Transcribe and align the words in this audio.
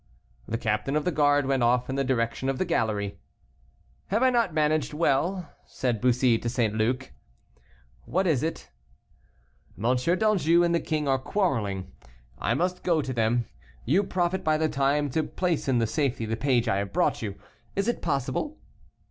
The 0.47 0.57
captain 0.57 0.95
of 0.95 1.05
the 1.05 1.11
guard 1.11 1.45
went 1.45 1.61
off 1.61 1.87
in 1.87 1.95
the 1.95 2.03
direction 2.03 2.49
of 2.49 2.57
the 2.57 2.65
gallery. 2.65 3.19
"Have 4.07 4.23
I 4.23 4.31
not 4.31 4.51
managed 4.51 4.95
well?" 4.95 5.47
said 5.67 6.01
Bussy 6.01 6.39
to 6.39 6.49
St. 6.49 6.73
Luc. 6.73 7.11
"What 8.05 8.25
is 8.25 8.41
it?" 8.41 8.71
"M. 9.77 9.95
d'Anjou 9.95 10.63
and 10.63 10.73
the 10.73 10.79
king 10.79 11.07
are 11.07 11.19
quarrelling; 11.19 11.91
I 12.39 12.55
must 12.55 12.81
go 12.81 13.03
to 13.03 13.13
them. 13.13 13.45
You 13.85 14.03
profit 14.03 14.43
by 14.43 14.57
the 14.57 14.69
time 14.69 15.11
to 15.11 15.21
place 15.21 15.67
in 15.67 15.85
safety 15.85 16.25
the 16.25 16.35
page 16.35 16.67
I 16.67 16.77
have 16.77 16.91
brought 16.93 17.21
you; 17.21 17.35
is 17.75 17.87
it 17.87 18.01
possible?" 18.01 18.57